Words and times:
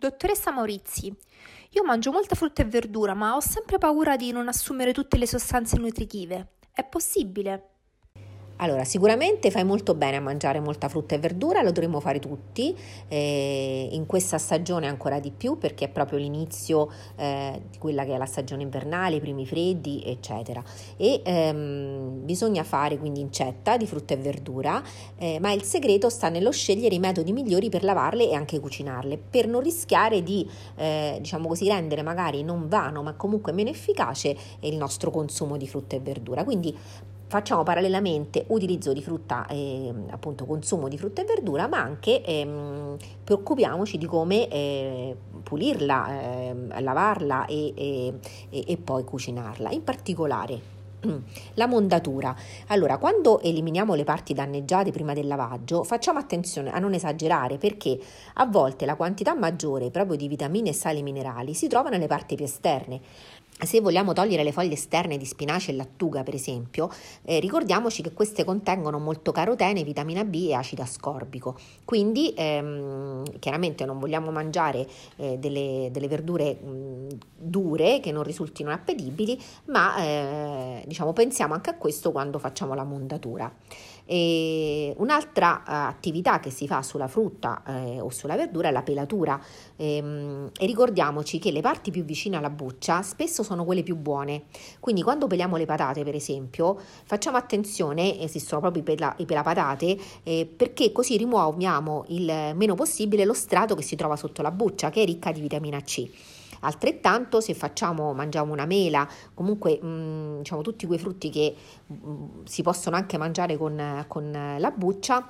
Dottoressa 0.00 0.50
Maurizi, 0.50 1.14
io 1.72 1.84
mangio 1.84 2.10
molta 2.10 2.34
frutta 2.34 2.62
e 2.62 2.64
verdura, 2.64 3.12
ma 3.12 3.36
ho 3.36 3.40
sempre 3.40 3.76
paura 3.76 4.16
di 4.16 4.32
non 4.32 4.48
assumere 4.48 4.94
tutte 4.94 5.18
le 5.18 5.26
sostanze 5.26 5.76
nutritive. 5.76 6.52
È 6.72 6.82
possibile? 6.84 7.79
Allora, 8.62 8.84
sicuramente 8.84 9.50
fai 9.50 9.64
molto 9.64 9.94
bene 9.94 10.16
a 10.16 10.20
mangiare 10.20 10.60
molta 10.60 10.88
frutta 10.90 11.14
e 11.14 11.18
verdura, 11.18 11.62
lo 11.62 11.72
dovremmo 11.72 11.98
fare 11.98 12.18
tutti, 12.18 12.76
eh, 13.08 13.88
in 13.90 14.04
questa 14.04 14.36
stagione 14.36 14.86
ancora 14.86 15.18
di 15.18 15.30
più 15.30 15.56
perché 15.56 15.86
è 15.86 15.88
proprio 15.88 16.18
l'inizio 16.18 16.90
eh, 17.16 17.62
di 17.70 17.78
quella 17.78 18.04
che 18.04 18.14
è 18.14 18.18
la 18.18 18.26
stagione 18.26 18.62
invernale, 18.62 19.16
i 19.16 19.20
primi 19.20 19.46
freddi, 19.46 20.02
eccetera. 20.04 20.62
E 20.98 21.22
ehm, 21.24 22.22
bisogna 22.22 22.62
fare 22.62 22.98
quindi 22.98 23.20
incetta 23.20 23.78
di 23.78 23.86
frutta 23.86 24.12
e 24.12 24.18
verdura, 24.18 24.82
eh, 25.16 25.38
ma 25.40 25.52
il 25.52 25.62
segreto 25.62 26.10
sta 26.10 26.28
nello 26.28 26.52
scegliere 26.52 26.94
i 26.94 26.98
metodi 26.98 27.32
migliori 27.32 27.70
per 27.70 27.82
lavarle 27.82 28.28
e 28.28 28.34
anche 28.34 28.60
cucinarle, 28.60 29.16
per 29.16 29.46
non 29.48 29.62
rischiare 29.62 30.22
di, 30.22 30.46
eh, 30.76 31.16
diciamo 31.18 31.48
così, 31.48 31.66
rendere 31.66 32.02
magari 32.02 32.42
non 32.42 32.68
vano, 32.68 33.02
ma 33.02 33.14
comunque 33.14 33.52
meno 33.52 33.70
efficace 33.70 34.36
il 34.60 34.76
nostro 34.76 35.10
consumo 35.10 35.56
di 35.56 35.66
frutta 35.66 35.96
e 35.96 36.00
verdura. 36.00 36.44
Quindi 36.44 36.76
facciamo 37.30 37.62
parallelamente 37.62 38.44
utilizzo 38.48 38.92
di 38.92 39.00
frutta, 39.02 39.46
eh, 39.46 39.94
appunto 40.10 40.44
consumo 40.46 40.88
di 40.88 40.98
frutta 40.98 41.22
e 41.22 41.24
verdura, 41.24 41.68
ma 41.68 41.78
anche 41.78 42.24
ehm, 42.24 42.96
preoccupiamoci 43.22 43.98
di 43.98 44.06
come 44.06 44.48
eh, 44.48 45.16
pulirla, 45.40 46.08
eh, 46.10 46.80
lavarla 46.80 47.46
e, 47.46 47.72
e, 47.76 48.14
e 48.50 48.76
poi 48.78 49.04
cucinarla. 49.04 49.70
In 49.70 49.84
particolare 49.84 50.78
la 51.54 51.66
mondatura. 51.68 52.34
Allora, 52.66 52.98
quando 52.98 53.40
eliminiamo 53.40 53.94
le 53.94 54.02
parti 54.02 54.34
danneggiate 54.34 54.90
prima 54.90 55.14
del 55.14 55.28
lavaggio, 55.28 55.84
facciamo 55.84 56.18
attenzione 56.18 56.72
a 56.72 56.80
non 56.80 56.94
esagerare 56.94 57.58
perché 57.58 57.96
a 58.34 58.46
volte 58.46 58.86
la 58.86 58.96
quantità 58.96 59.36
maggiore 59.36 59.90
proprio 59.90 60.16
di 60.16 60.26
vitamine 60.26 60.70
e 60.70 60.74
sali 60.74 61.04
minerali 61.04 61.54
si 61.54 61.68
trova 61.68 61.90
nelle 61.90 62.08
parti 62.08 62.34
più 62.34 62.44
esterne 62.44 63.00
se 63.62 63.80
vogliamo 63.80 64.12
togliere 64.12 64.42
le 64.42 64.52
foglie 64.52 64.74
esterne 64.74 65.16
di 65.16 65.24
spinaci 65.24 65.70
e 65.70 65.74
lattuga, 65.74 66.22
per 66.22 66.34
esempio, 66.34 66.90
eh, 67.24 67.40
ricordiamoci 67.40 68.02
che 68.02 68.12
queste 68.12 68.44
contengono 68.44 68.98
molto 68.98 69.32
carotene, 69.32 69.84
vitamina 69.84 70.24
B 70.24 70.46
e 70.48 70.54
acido 70.54 70.82
ascorbico. 70.82 71.58
Quindi, 71.84 72.32
ehm, 72.36 73.38
chiaramente 73.38 73.84
non 73.84 73.98
vogliamo 73.98 74.30
mangiare 74.30 74.86
eh, 75.16 75.38
delle, 75.38 75.88
delle, 75.92 76.08
verdure 76.08 76.54
mh, 76.54 77.18
dure 77.36 78.00
che 78.00 78.12
non 78.12 78.22
risultino 78.22 78.70
appetibili, 78.70 79.40
ma 79.66 79.96
eh, 79.96 80.84
diciamo, 80.86 81.12
pensiamo 81.12 81.54
anche 81.54 81.70
a 81.70 81.74
questo 81.74 82.12
quando 82.12 82.38
facciamo 82.38 82.74
la 82.74 82.84
mondatura. 82.84 83.52
E 84.12 84.92
un'altra 84.96 85.62
uh, 85.64 85.70
attività 85.86 86.40
che 86.40 86.50
si 86.50 86.66
fa 86.66 86.82
sulla 86.82 87.06
frutta 87.06 87.62
eh, 87.64 88.00
o 88.00 88.10
sulla 88.10 88.34
verdura 88.34 88.66
è 88.66 88.72
la 88.72 88.82
pelatura 88.82 89.40
ehm, 89.76 90.50
e 90.58 90.66
ricordiamoci 90.66 91.38
che 91.38 91.52
le 91.52 91.60
parti 91.60 91.92
più 91.92 92.02
vicine 92.02 92.36
alla 92.36 92.50
buccia 92.50 93.02
spesso 93.02 93.44
sono 93.44 93.64
quelle 93.64 93.84
più 93.84 93.94
buone. 93.94 94.46
Quindi 94.80 95.04
quando 95.04 95.28
peliamo 95.28 95.56
le 95.56 95.64
patate, 95.64 96.02
per 96.02 96.16
esempio, 96.16 96.76
facciamo 97.04 97.36
attenzione, 97.36 98.18
esistono 98.18 98.60
proprio 98.60 98.82
i, 98.82 98.84
pela, 98.84 99.14
i 99.18 99.26
pelapatate, 99.26 99.96
eh, 100.24 100.44
perché 100.56 100.90
così 100.90 101.16
rimuoviamo 101.16 102.06
il 102.08 102.52
meno 102.56 102.74
possibile 102.74 103.24
lo 103.24 103.34
strato 103.34 103.76
che 103.76 103.82
si 103.82 103.94
trova 103.94 104.16
sotto 104.16 104.42
la 104.42 104.50
buccia, 104.50 104.90
che 104.90 105.02
è 105.02 105.04
ricca 105.04 105.30
di 105.30 105.40
vitamina 105.40 105.80
C. 105.82 106.10
Altrettanto 106.60 107.40
se 107.40 107.54
facciamo, 107.54 108.12
mangiamo 108.12 108.52
una 108.52 108.66
mela, 108.66 109.08
comunque 109.34 109.78
mh, 109.80 109.86
mm, 109.86 110.38
diciamo 110.38 110.62
tutti 110.62 110.86
quei 110.86 110.98
frutti 110.98 111.30
che 111.30 111.54
mh, 111.86 111.94
mm, 111.94 112.44
si 112.44 112.62
possono 112.62 112.96
anche 112.96 113.18
mangiare 113.18 113.56
con, 113.56 114.04
con 114.08 114.56
la 114.58 114.70
buccia, 114.70 115.28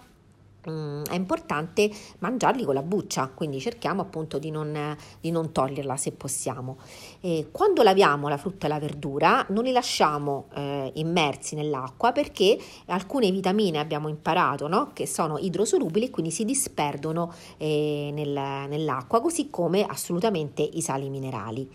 Mm, 0.69 1.05
è 1.05 1.15
importante 1.15 1.91
mangiarli 2.19 2.65
con 2.65 2.75
la 2.75 2.83
buccia, 2.83 3.31
quindi 3.33 3.61
cerchiamo 3.61 4.03
appunto 4.03 4.39
di 4.39 4.51
non, 4.51 4.95
di 5.19 5.31
non 5.31 5.53
toglierla 5.53 5.97
se 5.97 6.13
possiamo. 6.13 6.77
E 7.21 7.49
quando 7.51 7.83
laviamo 7.83 8.29
la 8.29 8.37
frutta 8.37 8.67
e 8.67 8.69
la 8.69 8.79
verdura 8.79 9.47
non 9.49 9.65
li 9.65 9.73
lasciamo 9.73 10.49
eh, 10.55 10.91
immersi 10.97 11.55
nell'acqua 11.55 12.13
perché 12.13 12.59
alcune 12.87 13.31
vitamine 13.31 13.79
abbiamo 13.79 14.09
imparato 14.09 14.69
no? 14.69 14.91
che 14.93 15.07
sono 15.07 15.39
idrosolubili 15.39 16.07
e 16.07 16.11
quindi 16.11 16.31
si 16.31 16.45
disperdono 16.45 17.33
eh, 17.57 18.11
nel, 18.13 18.69
nell'acqua, 18.69 19.23
così 19.23 19.49
come 19.49 19.87
assolutamente 19.87 20.63
i 20.63 20.83
sali 20.83 21.09
minerali. 21.09 21.69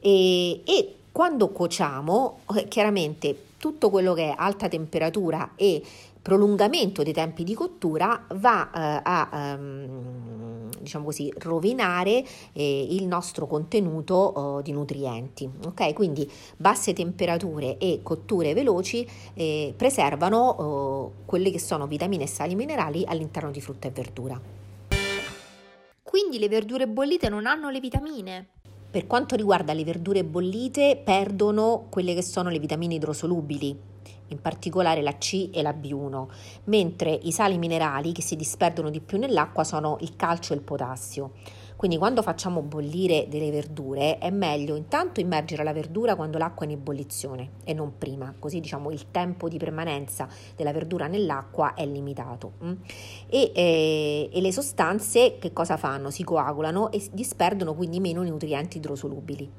E, 0.00 0.62
e 0.64 0.94
quando 1.12 1.48
cuociamo, 1.48 2.38
eh, 2.54 2.68
chiaramente 2.68 3.44
tutto 3.58 3.90
quello 3.90 4.12
che 4.12 4.30
è 4.30 4.34
alta 4.36 4.68
temperatura 4.68 5.52
e 5.56 5.82
prolungamento 6.26 7.04
dei 7.04 7.12
tempi 7.12 7.44
di 7.44 7.54
cottura 7.54 8.26
va 8.34 8.68
eh, 8.74 9.00
a 9.04 9.30
ehm, 9.32 10.70
diciamo 10.80 11.04
così 11.04 11.32
rovinare 11.38 12.24
eh, 12.52 12.86
il 12.90 13.06
nostro 13.06 13.46
contenuto 13.46 14.14
oh, 14.14 14.60
di 14.60 14.72
nutrienti 14.72 15.48
ok? 15.66 15.92
Quindi 15.92 16.28
basse 16.56 16.92
temperature 16.94 17.78
e 17.78 18.00
cotture 18.02 18.54
veloci 18.54 19.08
eh, 19.34 19.72
preservano 19.76 20.38
oh, 20.38 21.12
quelle 21.26 21.52
che 21.52 21.60
sono 21.60 21.86
vitamine 21.86 22.24
e 22.24 22.26
sali 22.26 22.56
minerali 22.56 23.04
all'interno 23.06 23.52
di 23.52 23.60
frutta 23.60 23.86
e 23.86 23.92
verdura. 23.92 24.40
Quindi 26.02 26.40
le 26.40 26.48
verdure 26.48 26.88
bollite 26.88 27.28
non 27.28 27.46
hanno 27.46 27.70
le 27.70 27.78
vitamine? 27.78 28.48
Per 28.90 29.06
quanto 29.06 29.36
riguarda 29.36 29.72
le 29.72 29.84
verdure 29.84 30.24
bollite 30.24 31.00
perdono 31.04 31.86
quelle 31.88 32.14
che 32.14 32.22
sono 32.22 32.48
le 32.48 32.58
vitamine 32.58 32.94
idrosolubili 32.94 33.94
in 34.28 34.40
particolare 34.40 35.02
la 35.02 35.16
C 35.18 35.50
e 35.52 35.62
la 35.62 35.72
B1, 35.72 36.26
mentre 36.64 37.10
i 37.10 37.32
sali 37.32 37.58
minerali 37.58 38.12
che 38.12 38.22
si 38.22 38.36
disperdono 38.36 38.90
di 38.90 39.00
più 39.00 39.18
nell'acqua 39.18 39.64
sono 39.64 39.96
il 40.00 40.16
calcio 40.16 40.52
e 40.52 40.56
il 40.56 40.62
potassio. 40.62 41.32
Quindi 41.76 41.98
quando 41.98 42.22
facciamo 42.22 42.62
bollire 42.62 43.26
delle 43.28 43.50
verdure 43.50 44.16
è 44.16 44.30
meglio 44.30 44.76
intanto 44.76 45.20
immergere 45.20 45.62
la 45.62 45.74
verdura 45.74 46.16
quando 46.16 46.38
l'acqua 46.38 46.64
è 46.64 46.70
in 46.70 46.76
ebollizione 46.76 47.50
e 47.64 47.74
non 47.74 47.98
prima, 47.98 48.34
così 48.38 48.60
diciamo 48.60 48.90
il 48.90 49.10
tempo 49.10 49.46
di 49.46 49.58
permanenza 49.58 50.26
della 50.56 50.72
verdura 50.72 51.06
nell'acqua 51.06 51.74
è 51.74 51.84
limitato. 51.84 52.52
Mm? 52.64 52.72
E, 53.28 53.52
eh, 53.54 54.30
e 54.32 54.40
le 54.40 54.52
sostanze 54.52 55.36
che 55.38 55.52
cosa 55.52 55.76
fanno? 55.76 56.10
Si 56.10 56.24
coagulano 56.24 56.90
e 56.90 57.06
disperdono 57.12 57.74
quindi 57.74 58.00
meno 58.00 58.22
nutrienti 58.22 58.78
idrosolubili 58.78 59.52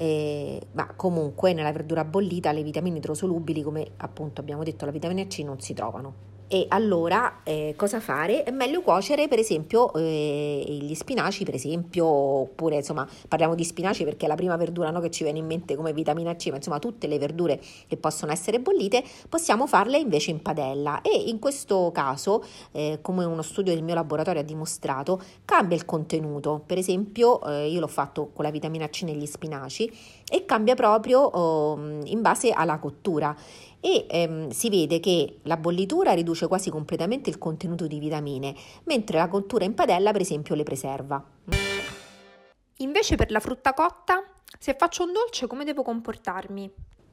eh, 0.00 0.58
ma 0.72 0.94
comunque 0.96 1.52
nella 1.52 1.72
verdura 1.72 2.06
bollita 2.06 2.52
le 2.52 2.62
vitamine 2.62 2.96
idrosolubili, 2.96 3.60
come 3.60 3.86
appunto 3.98 4.40
abbiamo 4.40 4.62
detto 4.62 4.86
la 4.86 4.92
vitamina 4.92 5.26
C, 5.26 5.40
non 5.40 5.60
si 5.60 5.74
trovano. 5.74 6.29
E 6.52 6.66
allora 6.70 7.42
eh, 7.44 7.74
cosa 7.76 8.00
fare? 8.00 8.42
È 8.42 8.50
meglio 8.50 8.80
cuocere 8.80 9.28
per 9.28 9.38
esempio 9.38 9.92
eh, 9.94 10.64
gli 10.66 10.96
spinaci, 10.96 11.44
per 11.44 11.54
esempio, 11.54 12.04
oppure 12.04 12.74
insomma 12.74 13.06
parliamo 13.28 13.54
di 13.54 13.62
spinaci 13.62 14.02
perché 14.02 14.24
è 14.24 14.28
la 14.28 14.34
prima 14.34 14.56
verdura 14.56 14.90
no, 14.90 14.98
che 14.98 15.12
ci 15.12 15.22
viene 15.22 15.38
in 15.38 15.46
mente 15.46 15.76
come 15.76 15.92
vitamina 15.92 16.34
C, 16.34 16.48
ma 16.48 16.56
insomma 16.56 16.80
tutte 16.80 17.06
le 17.06 17.20
verdure 17.20 17.60
che 17.86 17.96
possono 17.96 18.32
essere 18.32 18.58
bollite 18.58 19.04
possiamo 19.28 19.68
farle 19.68 19.98
invece 19.98 20.32
in 20.32 20.42
padella 20.42 21.02
e 21.02 21.14
in 21.28 21.38
questo 21.38 21.92
caso, 21.94 22.42
eh, 22.72 22.98
come 23.00 23.24
uno 23.24 23.42
studio 23.42 23.72
del 23.72 23.84
mio 23.84 23.94
laboratorio 23.94 24.40
ha 24.40 24.44
dimostrato, 24.44 25.22
cambia 25.44 25.76
il 25.76 25.84
contenuto. 25.84 26.64
Per 26.66 26.78
esempio 26.78 27.40
eh, 27.44 27.68
io 27.68 27.78
l'ho 27.78 27.86
fatto 27.86 28.30
con 28.34 28.44
la 28.44 28.50
vitamina 28.50 28.88
C 28.88 29.02
negli 29.02 29.24
spinaci 29.24 29.88
e 30.28 30.44
cambia 30.46 30.74
proprio 30.74 31.20
oh, 31.20 31.78
in 32.06 32.20
base 32.22 32.50
alla 32.50 32.78
cottura 32.80 33.36
e 33.80 34.06
ehm, 34.08 34.50
si 34.50 34.68
vede 34.68 35.00
che 35.00 35.38
la 35.42 35.56
bollitura 35.56 36.12
riduce 36.12 36.46
quasi 36.46 36.70
completamente 36.70 37.30
il 37.30 37.38
contenuto 37.38 37.86
di 37.86 37.98
vitamine, 37.98 38.54
mentre 38.84 39.18
la 39.18 39.28
cottura 39.28 39.64
in 39.64 39.74
padella 39.74 40.12
per 40.12 40.20
esempio 40.20 40.54
le 40.54 40.62
preserva. 40.62 41.24
Invece 42.78 43.16
per 43.16 43.30
la 43.30 43.40
frutta 43.40 43.74
cotta, 43.74 44.22
se 44.58 44.74
faccio 44.78 45.04
un 45.04 45.12
dolce 45.12 45.46
come 45.46 45.64
devo 45.64 45.82
comportarmi? 45.82 46.72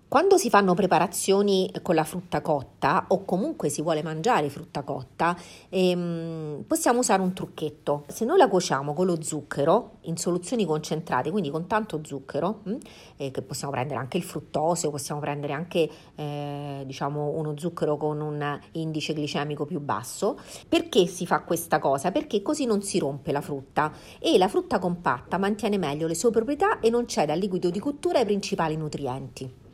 Quando 0.10 0.38
si 0.38 0.50
fanno 0.50 0.74
preparazioni 0.74 1.70
con 1.82 1.94
la 1.94 2.06
frutta 2.06 2.40
cotta 2.40 3.08
o 3.10 3.26
comunque 3.26 3.68
si 3.68 3.82
vuole 3.82 4.02
mangiare 4.02 4.50
frutta 4.50 4.84
cotta, 4.84 5.36
ehm, 5.68 6.64
possiamo 6.66 7.00
usare 7.00 7.22
un 7.22 7.34
trucchetto. 7.34 8.06
Se 8.08 8.24
noi 8.24 8.38
la 8.38 8.48
cuociamo 8.48 8.94
con 8.94 9.06
lo 9.06 9.22
zucchero 9.22 9.98
in 10.04 10.16
soluzioni 10.16 10.64
concentrate, 10.64 11.30
quindi 11.30 11.50
con 11.50 11.68
tanto 11.68 12.00
zucchero, 12.06 12.62
mh, 12.64 12.72
hm, 12.72 12.78
eh, 13.18 13.32
che 13.32 13.42
possiamo 13.42 13.74
prendere 13.74 14.00
anche 14.00 14.16
il 14.16 14.24
fruttosio, 14.24 14.92
possiamo 14.92 15.20
prendere 15.20 15.52
anche 15.52 15.90
eh, 16.16 16.84
diciamo 16.86 17.32
uno 17.32 17.58
zucchero 17.58 17.98
con 17.98 18.22
un 18.22 18.60
indice 18.72 19.14
glicemico 19.14 19.66
più 19.66 19.82
basso, 19.82 20.40
perché 20.70 21.06
si 21.08 21.26
fa 21.26 21.42
questa 21.42 21.80
cosa? 21.80 22.12
Perché 22.12 22.42
così 22.42 22.66
non 22.66 22.82
si 22.82 22.98
rompe 22.98 23.34
la 23.34 23.42
frutta 23.42 23.92
e 24.20 24.38
la 24.38 24.48
frutta 24.48 24.80
compatta 24.80 25.38
mantiene 25.38 25.78
meglio 25.78 26.08
le 26.08 26.16
sue 26.16 26.32
proprietà 26.32 26.80
e 26.80 26.90
non 26.90 27.10
cede 27.10 27.34
al 27.34 27.40
liquido 27.40 27.70
di 27.70 27.80
cottura 27.80 28.22
i 28.22 28.26
principali 28.26 28.78
nutrienti. 28.78 29.66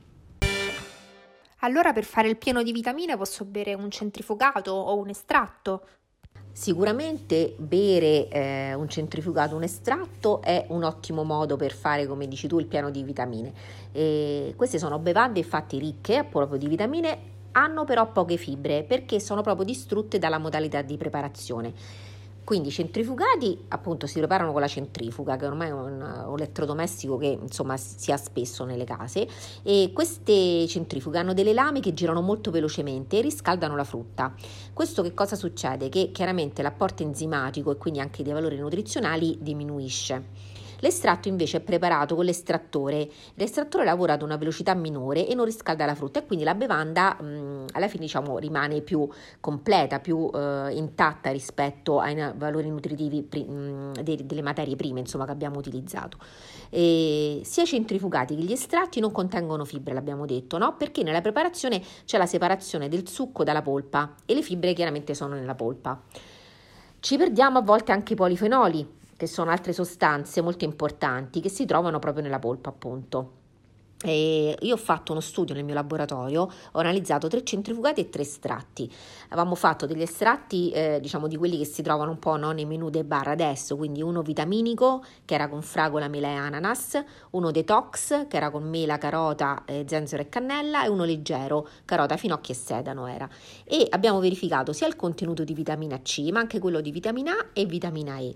Allora 1.63 1.93
per 1.93 2.03
fare 2.03 2.27
il 2.27 2.35
pieno 2.35 2.61
di 2.61 2.73
vitamine 2.73 3.15
posso 3.15 3.45
bere 3.45 3.73
un 3.73 3.89
centrifugato 3.89 4.71
o 4.71 4.97
un 4.97 5.07
estratto? 5.07 5.87
Sicuramente 6.51 7.55
bere 7.57 8.27
eh, 8.27 8.73
un 8.73 8.89
centrifugato, 8.89 9.55
un 9.55 9.63
estratto 9.63 10.41
è 10.41 10.65
un 10.69 10.83
ottimo 10.83 11.23
modo 11.23 11.55
per 11.55 11.71
fare, 11.71 12.05
come 12.05 12.27
dici 12.27 12.47
tu, 12.47 12.59
il 12.59 12.67
pieno 12.67 12.91
di 12.91 13.01
vitamine. 13.03 13.53
E 13.93 14.53
queste 14.57 14.77
sono 14.77 14.99
bevande 14.99 15.39
infatti 15.39 15.79
ricche 15.79 16.25
proprio 16.29 16.57
di 16.57 16.67
vitamine, 16.67 17.31
hanno 17.53 17.85
però 17.85 18.11
poche 18.11 18.35
fibre 18.35 18.83
perché 18.83 19.21
sono 19.21 19.41
proprio 19.41 19.65
distrutte 19.65 20.19
dalla 20.19 20.39
modalità 20.39 20.81
di 20.81 20.97
preparazione. 20.97 21.73
Quindi 22.43 22.67
i 22.67 22.71
centrifugati 22.71 23.65
appunto 23.69 24.05
si 24.05 24.19
preparano 24.19 24.51
con 24.51 24.61
la 24.61 24.67
centrifuga, 24.67 25.37
che 25.37 25.45
ormai 25.45 25.69
è 25.69 25.71
un, 25.71 26.01
un 26.01 26.33
elettrodomestico 26.35 27.17
che 27.17 27.37
insomma 27.41 27.77
si 27.77 28.11
ha 28.11 28.17
spesso 28.17 28.65
nelle 28.65 28.83
case 28.83 29.27
e 29.63 29.91
queste 29.93 30.67
centrifughe 30.67 31.17
hanno 31.17 31.33
delle 31.33 31.53
lame 31.53 31.79
che 31.79 31.93
girano 31.93 32.21
molto 32.21 32.51
velocemente 32.51 33.17
e 33.17 33.21
riscaldano 33.21 33.75
la 33.75 33.83
frutta. 33.83 34.33
Questo 34.73 35.01
che 35.01 35.13
cosa 35.13 35.35
succede? 35.35 35.89
Che 35.89 36.11
chiaramente 36.11 36.61
l'apporto 36.61 37.03
enzimatico 37.03 37.71
e 37.71 37.77
quindi 37.77 37.99
anche 37.99 38.23
dei 38.23 38.33
valori 38.33 38.57
nutrizionali 38.57 39.37
diminuisce. 39.39 40.52
L'estratto 40.83 41.29
invece 41.29 41.57
è 41.57 41.59
preparato 41.61 42.13
con 42.13 42.25
l'estrattore. 42.25 43.09
L'estrattore 43.35 43.85
lavora 43.85 44.13
ad 44.13 44.21
una 44.21 44.35
velocità 44.35 44.73
minore 44.73 45.25
e 45.25 45.33
non 45.33 45.45
riscalda 45.45 45.85
la 45.85 45.95
frutta 45.95 46.19
e 46.19 46.25
quindi 46.25 46.43
la 46.43 46.55
bevanda 46.55 47.15
mh, 47.21 47.67
alla 47.71 47.87
fine 47.87 48.03
diciamo, 48.03 48.37
rimane 48.37 48.81
più 48.81 49.07
completa, 49.39 50.01
più 50.01 50.29
eh, 50.33 50.73
intatta 50.73 51.31
rispetto 51.31 52.01
ai 52.01 52.33
valori 52.35 52.69
nutritivi 52.69 53.23
pri- 53.23 53.45
mh, 53.45 54.01
de- 54.01 54.25
delle 54.25 54.41
materie 54.41 54.75
prime 54.75 54.99
insomma, 54.99 55.23
che 55.23 55.31
abbiamo 55.31 55.57
utilizzato. 55.57 56.17
E 56.69 57.39
sia 57.45 57.63
i 57.63 57.67
centrifugati 57.67 58.35
che 58.35 58.41
gli 58.41 58.51
estratti 58.51 58.99
non 58.99 59.13
contengono 59.13 59.63
fibre, 59.63 59.93
l'abbiamo 59.93 60.25
detto, 60.25 60.57
no? 60.57 60.75
perché 60.75 61.01
nella 61.01 61.21
preparazione 61.21 61.81
c'è 62.03 62.17
la 62.17 62.25
separazione 62.25 62.89
del 62.89 63.07
succo 63.07 63.45
dalla 63.45 63.61
polpa 63.61 64.15
e 64.25 64.33
le 64.33 64.41
fibre 64.41 64.73
chiaramente 64.73 65.13
sono 65.13 65.35
nella 65.35 65.55
polpa. 65.55 66.01
Ci 66.99 67.17
perdiamo 67.17 67.59
a 67.59 67.61
volte 67.61 67.93
anche 67.93 68.13
i 68.13 68.15
polifenoli, 68.17 69.01
che 69.15 69.27
sono 69.27 69.51
altre 69.51 69.73
sostanze 69.73 70.41
molto 70.41 70.65
importanti 70.65 71.39
che 71.39 71.49
si 71.49 71.65
trovano 71.65 71.99
proprio 71.99 72.23
nella 72.23 72.39
polpa, 72.39 72.69
appunto. 72.69 73.41
E 74.05 74.57
io 74.59 74.73
ho 74.73 74.77
fatto 74.77 75.13
uno 75.13 75.21
studio 75.21 75.55
nel 75.55 75.63
mio 75.63 75.73
laboratorio, 75.73 76.41
ho 76.41 76.79
analizzato 76.79 77.29
tre 77.29 77.41
centrifugati 77.45 78.01
e 78.01 78.09
tre 78.09 78.23
estratti. 78.23 78.91
Avevamo 79.29 79.55
fatto 79.55 79.85
degli 79.85 80.01
estratti, 80.01 80.71
eh, 80.71 80.99
diciamo 81.01 81.29
di 81.29 81.37
quelli 81.37 81.57
che 81.57 81.63
si 81.63 81.81
trovano 81.81 82.11
un 82.11 82.19
po' 82.19 82.35
no, 82.35 82.51
nei 82.51 82.65
menù 82.65 82.89
dei 82.89 83.05
bar 83.05 83.29
adesso, 83.29 83.77
quindi 83.77 84.01
uno 84.01 84.21
vitaminico 84.21 85.05
che 85.23 85.35
era 85.35 85.47
con 85.47 85.61
fragola, 85.61 86.09
mela 86.09 86.27
e 86.27 86.33
ananas, 86.33 87.01
uno 87.29 87.51
detox 87.51 88.27
che 88.27 88.35
era 88.35 88.49
con 88.49 88.67
mela, 88.67 88.97
carota, 88.97 89.63
eh, 89.65 89.85
zenzero 89.87 90.21
e 90.21 90.27
cannella 90.27 90.83
e 90.83 90.89
uno 90.89 91.05
leggero, 91.05 91.65
carota, 91.85 92.17
finocchio 92.17 92.53
e 92.53 92.57
sedano 92.57 93.07
era. 93.07 93.29
E 93.63 93.87
abbiamo 93.89 94.19
verificato 94.19 94.73
sia 94.73 94.87
il 94.87 94.97
contenuto 94.97 95.45
di 95.45 95.53
vitamina 95.53 96.01
C, 96.01 96.27
ma 96.29 96.41
anche 96.41 96.59
quello 96.59 96.81
di 96.81 96.91
vitamina 96.91 97.31
A 97.31 97.45
e 97.53 97.65
vitamina 97.65 98.17
E 98.17 98.35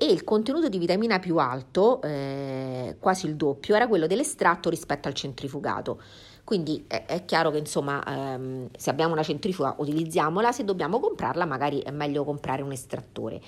e 0.00 0.04
il 0.04 0.22
contenuto 0.22 0.68
di 0.68 0.78
vitamina 0.78 1.18
più 1.18 1.38
alto, 1.38 2.00
eh, 2.02 2.98
quasi 3.00 3.26
il 3.26 3.34
doppio, 3.34 3.74
era 3.74 3.88
quello 3.88 4.06
dell'estratto 4.06 4.70
rispetto 4.70 5.08
al 5.08 5.14
centrifugato. 5.14 6.00
Quindi 6.44 6.84
è, 6.86 7.04
è 7.04 7.24
chiaro 7.24 7.50
che 7.50 7.58
insomma 7.58 8.00
ehm, 8.06 8.68
se 8.76 8.90
abbiamo 8.90 9.12
una 9.12 9.24
centrifuga 9.24 9.74
utilizziamola, 9.76 10.52
se 10.52 10.64
dobbiamo 10.64 11.00
comprarla 11.00 11.44
magari 11.46 11.80
è 11.80 11.90
meglio 11.90 12.22
comprare 12.22 12.62
un 12.62 12.70
estrattore. 12.70 13.40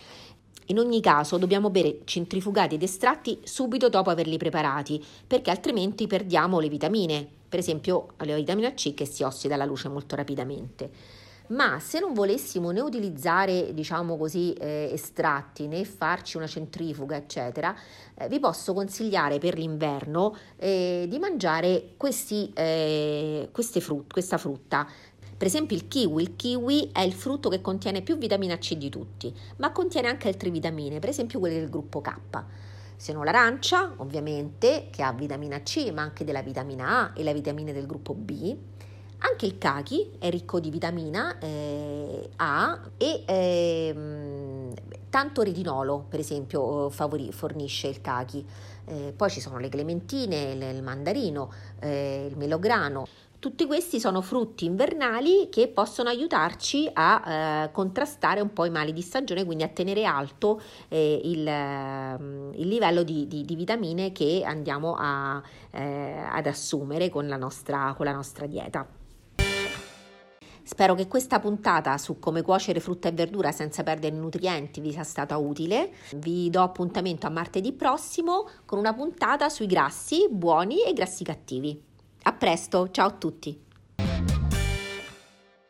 In 0.67 0.81
ogni 0.81 1.01
caso 1.01 1.39
dobbiamo 1.39 1.71
bere 1.71 2.01
centrifugati 2.03 2.75
ed 2.75 2.83
estratti 2.83 3.39
subito 3.45 3.89
dopo 3.89 4.11
averli 4.11 4.37
preparati, 4.37 5.01
perché 5.25 5.51
altrimenti 5.53 6.09
perdiamo 6.09 6.59
le 6.59 6.69
vitamine, 6.69 7.29
per 7.49 7.61
esempio 7.61 8.09
la 8.17 8.35
vitamina 8.35 8.75
C 8.75 8.93
che 8.93 9.07
si 9.07 9.23
ossida 9.23 9.55
alla 9.55 9.65
luce 9.65 9.89
molto 9.89 10.17
rapidamente 10.17 11.20
ma 11.51 11.79
se 11.81 12.01
non 12.01 12.13
volessimo 12.13 12.71
né 12.71 12.81
utilizzare, 12.81 13.73
diciamo 13.75 14.17
così, 14.17 14.53
eh, 14.55 14.91
estratti 14.93 15.67
né 15.67 15.85
farci 15.85 16.37
una 16.37 16.47
centrifuga, 16.47 17.17
eccetera, 17.17 17.75
eh, 18.15 18.29
vi 18.29 18.41
posso 18.41 18.73
consigliare 18.73 19.39
per 19.39 19.57
l'inverno 19.57 20.37
eh, 20.57 21.07
di 21.09 21.19
mangiare 21.19 21.95
questi, 21.97 22.51
eh, 22.55 23.49
frut- 23.53 24.13
questa 24.13 24.39
frutta. 24.39 24.87
Per 25.37 25.47
esempio 25.47 25.75
il 25.75 25.89
kiwi, 25.89 26.23
il 26.23 26.37
kiwi 26.37 26.91
è 26.93 27.01
il 27.01 27.15
frutto 27.15 27.49
che 27.49 27.61
contiene 27.61 28.03
più 28.03 28.19
vitamina 28.19 28.59
C 28.59 28.75
di 28.77 28.91
tutti, 28.91 29.35
ma 29.57 29.73
contiene 29.73 30.09
anche 30.09 30.29
altre 30.29 30.51
vitamine, 30.51 30.99
per 30.99 31.09
esempio 31.09 31.39
quelle 31.39 31.59
del 31.59 31.71
gruppo 31.71 32.01
K 32.01 32.19
se 33.01 33.15
non 33.15 33.25
l'arancia, 33.25 33.95
ovviamente, 33.97 34.89
che 34.91 35.03
ha 35.03 35.11
vitamina 35.15 35.63
C, 35.63 35.91
ma 35.91 36.03
anche 36.03 36.23
della 36.23 36.43
vitamina 36.43 36.99
A 36.99 37.13
e 37.17 37.23
le 37.23 37.33
vitamine 37.33 37.73
del 37.73 37.87
gruppo 37.87 38.13
B. 38.13 38.55
Anche 39.23 39.45
il 39.45 39.59
kaki 39.59 40.13
è 40.19 40.31
ricco 40.31 40.61
di 40.61 40.71
vitamina 40.71 41.39
eh, 41.39 42.31
A 42.37 42.81
e 42.97 43.23
eh, 43.27 43.95
tanto 45.11 45.43
retinolo, 45.43 46.07
per 46.09 46.21
esempio, 46.21 46.89
favori, 46.89 47.31
fornisce 47.31 47.89
il 47.89 48.01
kaki. 48.01 48.47
Eh, 48.87 49.13
poi 49.15 49.29
ci 49.29 49.41
sono 49.41 49.59
le 49.59 49.69
clementine, 49.69 50.53
il, 50.53 50.63
il 50.63 50.83
mandarino, 50.83 51.53
eh, 51.81 52.29
il 52.31 52.37
melograno. 52.39 53.07
Tutti 53.39 53.67
questi 53.67 54.01
sono 54.01 54.23
frutti 54.23 54.65
invernali 54.65 55.49
che 55.51 55.69
possono 55.69 56.09
aiutarci 56.09 56.91
a 56.93 57.65
eh, 57.65 57.71
contrastare 57.73 58.41
un 58.41 58.53
po' 58.55 58.65
i 58.65 58.71
mali 58.71 58.93
di 58.93 59.03
stagione, 59.03 59.45
quindi 59.45 59.65
a 59.65 59.69
tenere 59.69 60.05
alto 60.05 60.61
eh, 60.89 61.21
il, 61.25 61.41
il, 62.55 62.69
livello 62.69 63.03
di, 63.03 63.27
di, 63.27 63.45
di, 63.45 63.55
vitamine 63.55 64.13
che 64.13 64.43
andiamo 64.45 64.95
a, 64.99 65.43
eh, 65.71 66.23
ad 66.31 66.47
assumere 66.47 67.09
con 67.09 67.29
la 67.29 67.37
nostra, 67.37 67.95
con 67.97 68.07
la 68.07 68.13
nostra 68.13 68.47
dieta. 68.47 69.00
Spero 70.73 70.95
che 70.95 71.09
questa 71.09 71.41
puntata 71.41 71.99
su 71.99 72.21
come 72.21 72.43
cuocere 72.43 72.79
frutta 72.79 73.09
e 73.09 73.13
verdura 73.13 73.51
senza 73.51 73.83
perdere 73.83 74.15
nutrienti 74.15 74.81
vi 74.81 74.93
sia 74.93 75.03
stata 75.03 75.37
utile. 75.37 75.91
Vi 76.15 76.49
do 76.49 76.63
appuntamento 76.63 77.27
a 77.27 77.31
martedì 77.31 77.73
prossimo 77.73 78.49
con 78.67 78.79
una 78.79 78.95
puntata 78.95 79.49
sui 79.49 79.67
grassi 79.67 80.29
buoni 80.31 80.85
e 80.85 80.93
grassi 80.93 81.25
cattivi. 81.25 81.83
A 82.23 82.33
presto, 82.35 82.89
ciao 82.93 83.09
a 83.09 83.11
tutti! 83.11 83.61